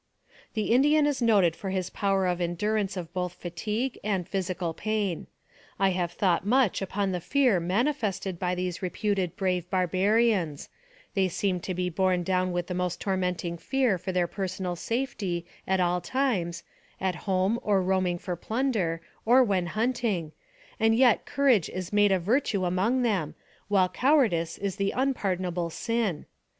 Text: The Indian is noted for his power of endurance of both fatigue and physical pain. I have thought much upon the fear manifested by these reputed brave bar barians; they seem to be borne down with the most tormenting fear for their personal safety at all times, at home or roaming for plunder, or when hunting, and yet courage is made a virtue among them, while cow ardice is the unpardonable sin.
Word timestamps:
The 0.55 0.71
Indian 0.71 1.05
is 1.05 1.21
noted 1.21 1.55
for 1.55 1.69
his 1.69 1.91
power 1.91 2.25
of 2.25 2.41
endurance 2.41 2.97
of 2.97 3.13
both 3.13 3.33
fatigue 3.35 3.99
and 4.03 4.27
physical 4.27 4.73
pain. 4.73 5.27
I 5.77 5.89
have 5.89 6.11
thought 6.13 6.43
much 6.43 6.81
upon 6.81 7.11
the 7.11 7.19
fear 7.21 7.59
manifested 7.59 8.39
by 8.39 8.55
these 8.55 8.81
reputed 8.81 9.35
brave 9.37 9.69
bar 9.69 9.85
barians; 9.87 10.69
they 11.13 11.27
seem 11.27 11.59
to 11.59 11.75
be 11.75 11.87
borne 11.91 12.23
down 12.23 12.51
with 12.51 12.65
the 12.65 12.73
most 12.73 12.99
tormenting 12.99 13.59
fear 13.59 13.99
for 13.99 14.11
their 14.11 14.25
personal 14.25 14.75
safety 14.75 15.45
at 15.67 15.79
all 15.79 16.01
times, 16.01 16.63
at 16.99 17.13
home 17.29 17.59
or 17.61 17.79
roaming 17.79 18.17
for 18.17 18.35
plunder, 18.35 19.01
or 19.23 19.43
when 19.43 19.67
hunting, 19.67 20.31
and 20.79 20.95
yet 20.95 21.27
courage 21.27 21.69
is 21.69 21.93
made 21.93 22.11
a 22.11 22.17
virtue 22.17 22.65
among 22.65 23.03
them, 23.03 23.35
while 23.67 23.87
cow 23.87 24.15
ardice 24.15 24.57
is 24.57 24.77
the 24.77 24.89
unpardonable 24.95 25.69
sin. 25.69 26.25